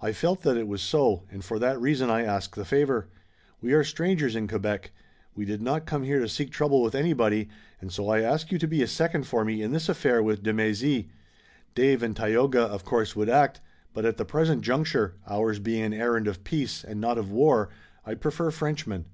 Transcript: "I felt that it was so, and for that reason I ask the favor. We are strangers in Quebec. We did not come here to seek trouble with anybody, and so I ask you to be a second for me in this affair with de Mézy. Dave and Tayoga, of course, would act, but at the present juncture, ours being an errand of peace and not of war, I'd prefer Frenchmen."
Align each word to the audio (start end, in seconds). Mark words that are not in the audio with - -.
"I 0.00 0.12
felt 0.14 0.40
that 0.44 0.56
it 0.56 0.66
was 0.66 0.80
so, 0.80 1.24
and 1.30 1.44
for 1.44 1.58
that 1.58 1.78
reason 1.78 2.08
I 2.08 2.22
ask 2.24 2.56
the 2.56 2.64
favor. 2.64 3.08
We 3.60 3.74
are 3.74 3.84
strangers 3.84 4.34
in 4.34 4.48
Quebec. 4.48 4.92
We 5.34 5.44
did 5.44 5.60
not 5.60 5.84
come 5.84 6.04
here 6.04 6.20
to 6.20 6.26
seek 6.30 6.50
trouble 6.50 6.80
with 6.80 6.94
anybody, 6.94 7.50
and 7.78 7.92
so 7.92 8.08
I 8.08 8.22
ask 8.22 8.50
you 8.50 8.58
to 8.60 8.66
be 8.66 8.80
a 8.82 8.86
second 8.86 9.26
for 9.26 9.44
me 9.44 9.60
in 9.60 9.70
this 9.72 9.90
affair 9.90 10.22
with 10.22 10.42
de 10.42 10.54
Mézy. 10.54 11.10
Dave 11.74 12.02
and 12.02 12.16
Tayoga, 12.16 12.62
of 12.62 12.86
course, 12.86 13.14
would 13.14 13.28
act, 13.28 13.60
but 13.92 14.06
at 14.06 14.16
the 14.16 14.24
present 14.24 14.62
juncture, 14.62 15.16
ours 15.28 15.58
being 15.58 15.82
an 15.84 15.92
errand 15.92 16.28
of 16.28 16.44
peace 16.44 16.82
and 16.82 16.98
not 16.98 17.18
of 17.18 17.30
war, 17.30 17.68
I'd 18.06 18.22
prefer 18.22 18.50
Frenchmen." 18.50 19.04